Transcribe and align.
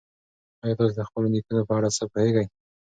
ایا 0.63 0.75
تاسي 0.77 0.95
د 0.97 1.01
خپلو 1.07 1.27
نیکونو 1.33 1.67
په 1.69 1.73
اړه 1.77 1.89
څه 1.97 2.03
پوهېږئ؟ 2.11 2.45